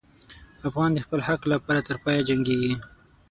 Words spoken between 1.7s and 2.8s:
تر پایه جنګېږي.